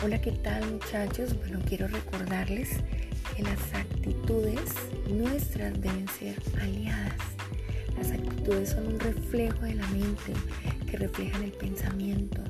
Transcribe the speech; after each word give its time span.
Hola, 0.00 0.20
¿qué 0.20 0.30
tal 0.30 0.64
muchachos? 0.70 1.36
Bueno, 1.36 1.58
quiero 1.66 1.88
recordarles 1.88 2.68
que 3.34 3.42
las 3.42 3.58
actitudes 3.74 4.72
nuestras 5.10 5.80
deben 5.80 6.06
ser 6.06 6.40
aliadas. 6.60 7.16
Las 7.96 8.12
actitudes 8.12 8.70
son 8.70 8.86
un 8.86 9.00
reflejo 9.00 9.58
de 9.62 9.74
la 9.74 9.86
mente 9.88 10.34
que 10.88 10.98
reflejan 10.98 11.42
el 11.42 11.50
pensamiento. 11.50 12.40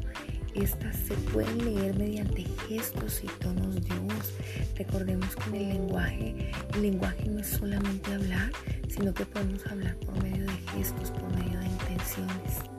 Estas 0.55 0.95
se 0.97 1.15
pueden 1.33 1.65
leer 1.65 1.97
mediante 1.97 2.45
gestos 2.69 3.23
y 3.25 3.29
tonos 3.43 3.77
de 3.77 3.99
voz. 3.99 4.35
Recordemos 4.77 5.35
que 5.35 5.49
en 5.49 5.55
el 5.55 5.69
lenguaje, 5.69 6.53
el 6.75 6.83
lenguaje 6.83 7.31
no 7.31 7.41
es 7.41 7.47
solamente 7.47 8.13
hablar, 8.13 8.53
sino 8.89 9.15
que 9.15 9.25
podemos 9.25 9.67
hablar 9.69 9.97
por 9.97 10.23
medio 10.23 10.45
de 10.45 10.57
gestos, 10.75 11.11
por 11.13 11.35
medio 11.35 11.59
de 11.61 11.67
intenciones. 11.67 12.78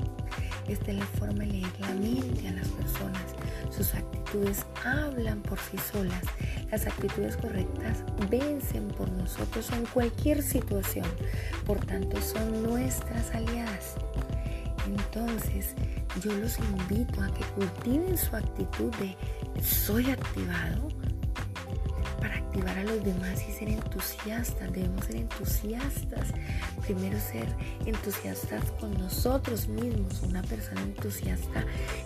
Es 0.69 0.79
la 0.87 1.05
forma 1.05 1.39
de 1.39 1.47
leer 1.47 1.79
la 1.79 1.93
mente 1.95 2.47
a 2.47 2.51
las 2.51 2.67
personas. 2.67 3.35
Sus 3.75 3.95
actitudes 3.95 4.65
hablan 4.85 5.41
por 5.41 5.57
sí 5.57 5.77
solas. 5.91 6.21
Las 6.71 6.85
actitudes 6.85 7.35
correctas 7.37 8.03
vencen 8.29 8.87
por 8.89 9.09
nosotros 9.11 9.71
en 9.71 9.85
cualquier 9.87 10.43
situación. 10.43 11.07
Por 11.65 11.83
tanto, 11.85 12.21
son 12.21 12.61
nuestras 12.61 13.33
aliadas. 13.33 13.95
Entonces, 14.85 15.73
yo 16.21 16.31
los 16.33 16.59
invito 16.59 17.19
a 17.23 17.33
que 17.33 17.43
cultiven 17.55 18.15
su 18.15 18.35
actitud 18.35 18.93
de 18.97 19.15
soy 19.63 20.11
activado 20.11 20.87
activar 22.49 22.79
a 22.79 22.83
los 22.83 23.03
demás 23.03 23.43
y 23.47 23.51
ser 23.51 23.69
entusiastas. 23.69 24.73
Debemos 24.73 25.05
ser 25.05 25.17
entusiastas. 25.17 26.29
Primero 26.85 27.19
ser 27.19 27.47
entusiastas 27.85 28.71
con 28.79 28.91
nosotros 28.97 29.67
mismos. 29.67 30.21
Una 30.23 30.41
persona 30.41 30.81
entusiasta 30.81 31.63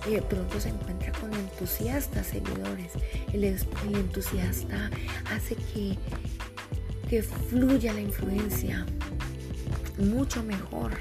eh, 0.08 0.22
pronto 0.22 0.59
se 0.59 0.70
encuentra 0.70 1.12
con 1.14 1.34
entusiastas 1.34 2.28
seguidores. 2.28 2.92
El, 3.31 3.44
el 3.45 3.58
entusiasta 3.95 4.90
hace 5.34 5.56
que, 5.56 5.98
que 7.09 7.23
fluya 7.23 7.94
la 7.94 8.02
influencia 8.02 8.86
mucho 9.98 10.44
mejor 10.44 10.92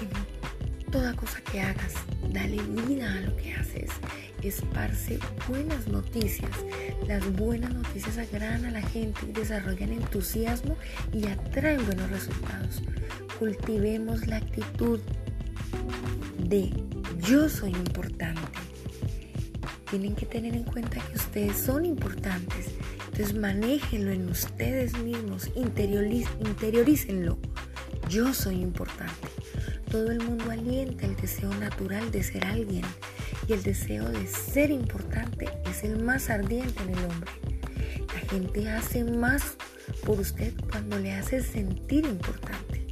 en 0.00 0.33
toda 0.94 1.12
cosa 1.16 1.40
que 1.40 1.60
hagas. 1.60 1.94
Dale 2.32 2.62
vida 2.62 3.12
a 3.12 3.20
lo 3.22 3.36
que 3.36 3.52
haces 3.52 3.90
esparce 4.44 5.18
buenas 5.48 5.88
noticias. 5.88 6.52
Las 7.08 7.32
buenas 7.32 7.74
noticias 7.74 8.16
agradan 8.16 8.66
a 8.66 8.70
la 8.70 8.80
gente 8.80 9.20
y 9.28 9.32
desarrollan 9.32 9.90
entusiasmo 9.90 10.76
y 11.12 11.26
atraen 11.26 11.84
buenos 11.84 12.08
resultados. 12.10 12.80
Cultivemos 13.40 14.28
la 14.28 14.36
actitud 14.36 15.00
de 16.38 16.70
yo 17.26 17.48
soy 17.48 17.70
importante. 17.70 18.40
Tienen 19.90 20.14
que 20.14 20.26
tener 20.26 20.54
en 20.54 20.62
cuenta 20.62 21.00
que 21.00 21.16
ustedes 21.16 21.56
son 21.56 21.86
importantes. 21.86 22.66
Entonces 23.06 23.34
manéjenlo 23.34 24.12
en 24.12 24.28
ustedes 24.28 24.96
mismos, 24.98 25.50
interiorícenlo. 25.56 27.38
Yo 28.08 28.32
soy 28.32 28.60
importante. 28.60 29.28
Todo 29.90 30.10
el 30.10 30.20
mundo 30.20 30.50
alienta 30.50 31.06
el 31.06 31.16
deseo 31.16 31.54
natural 31.54 32.10
de 32.10 32.22
ser 32.22 32.44
alguien 32.44 32.84
y 33.46 33.52
el 33.52 33.62
deseo 33.62 34.08
de 34.08 34.26
ser 34.26 34.70
importante 34.70 35.48
es 35.70 35.84
el 35.84 36.02
más 36.02 36.30
ardiente 36.30 36.82
en 36.82 36.90
el 36.90 37.04
hombre. 37.04 37.30
La 38.12 38.20
gente 38.30 38.68
hace 38.70 39.04
más 39.04 39.56
por 40.04 40.20
usted 40.20 40.52
cuando 40.70 40.98
le 40.98 41.12
hace 41.12 41.42
sentir 41.42 42.06
importante, 42.06 42.86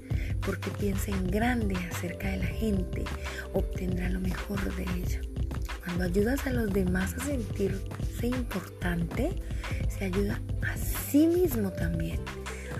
porque 0.44 0.70
piensa 0.70 1.10
en 1.10 1.30
grande 1.30 1.76
acerca 1.90 2.28
de 2.30 2.38
la 2.38 2.46
gente, 2.46 3.04
obtendrá 3.52 4.08
lo 4.08 4.20
mejor 4.20 4.60
de 4.74 4.82
ella. 4.82 5.20
Cuando 5.84 6.04
ayudas 6.04 6.46
a 6.46 6.50
los 6.50 6.72
demás 6.72 7.14
a 7.14 7.24
sentirse 7.24 8.26
importante, 8.26 9.42
se 9.88 10.04
ayuda 10.04 10.40
a 10.62 10.76
sí 10.76 11.26
mismo 11.26 11.70
también. 11.72 12.20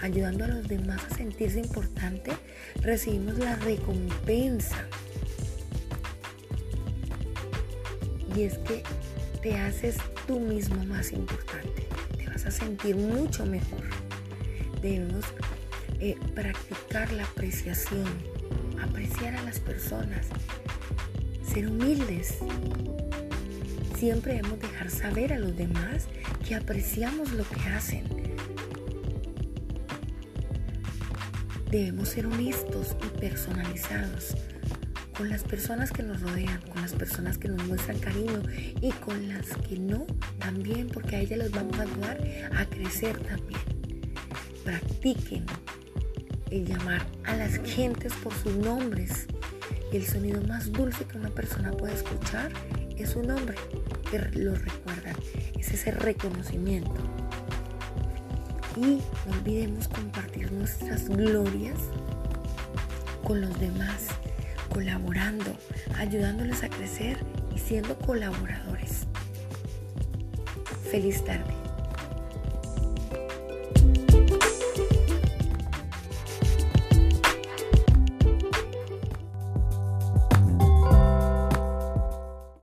Ayudando 0.01 0.45
a 0.45 0.49
los 0.49 0.67
demás 0.67 1.01
a 1.11 1.15
sentirse 1.15 1.61
importante, 1.61 2.33
recibimos 2.81 3.39
la 3.39 3.57
recompensa 3.57 4.87
y 8.37 8.43
es 8.43 8.59
que 8.59 8.83
te 9.43 9.57
haces 9.57 9.97
tú 10.27 10.41
mismo 10.41 10.85
más 10.85 11.13
importante, 11.13 11.87
te 12.17 12.27
vas 12.27 12.47
a 12.47 12.51
sentir 12.51 12.97
mucho 12.97 13.45
mejor. 13.45 13.85
Debemos 14.81 15.25
eh, 16.01 16.17
practicar 16.35 17.13
la 17.13 17.25
apreciación, 17.25 18.07
apreciar 18.81 19.37
a 19.37 19.43
las 19.43 19.61
personas, 19.61 20.27
ser 21.47 21.69
humildes. 21.69 22.39
Siempre 23.97 24.35
debemos 24.35 24.61
dejar 24.61 24.91
saber 24.91 25.33
a 25.33 25.39
los 25.39 25.57
demás 25.57 26.07
que 26.47 26.55
apreciamos 26.55 27.33
lo 27.33 27.45
que 27.49 27.61
hacen. 27.69 28.22
Debemos 31.73 32.11
ser 32.11 32.27
honestos 32.27 32.95
y 33.03 33.19
personalizados 33.19 34.37
con 35.17 35.31
las 35.31 35.43
personas 35.43 35.91
que 35.91 36.03
nos 36.03 36.21
rodean, 36.21 36.61
con 36.71 36.83
las 36.83 36.93
personas 36.93 37.39
que 37.39 37.49
nos 37.49 37.67
muestran 37.67 37.99
cariño 37.99 38.43
y 38.83 38.91
con 38.91 39.27
las 39.27 39.47
que 39.67 39.79
no 39.79 40.07
también, 40.39 40.89
porque 40.89 41.17
a 41.17 41.21
ellas 41.21 41.39
les 41.39 41.51
vamos 41.51 41.79
a 41.79 41.85
ayudar 41.85 42.21
a 42.55 42.67
crecer 42.67 43.19
también. 43.21 43.63
Practiquen 44.63 45.47
el 46.51 46.67
llamar 46.67 47.07
a 47.25 47.37
las 47.37 47.57
gentes 47.65 48.13
por 48.23 48.35
sus 48.35 48.55
nombres. 48.55 49.27
El 49.95 50.05
sonido 50.05 50.43
más 50.43 50.71
dulce 50.73 51.07
que 51.07 51.17
una 51.17 51.31
persona 51.31 51.71
puede 51.71 51.95
escuchar 51.95 52.53
es 52.99 53.09
su 53.09 53.23
nombre, 53.23 53.57
que 54.11 54.19
lo 54.39 54.55
recuerdan, 54.55 55.17
es 55.59 55.73
ese 55.73 55.91
reconocimiento. 55.91 57.22
Y 58.77 58.81
no 59.27 59.33
olvidemos 59.37 59.89
compartir 59.89 60.51
nuestras 60.53 61.09
glorias 61.09 61.79
con 63.23 63.41
los 63.41 63.59
demás 63.61 64.09
colaborando, 64.73 65.55
ayudándoles 65.99 66.63
a 66.63 66.69
crecer 66.69 67.19
y 67.55 67.59
siendo 67.59 67.97
colaboradores. 67.99 69.07
Feliz 70.91 71.25
tarde. 71.25 71.53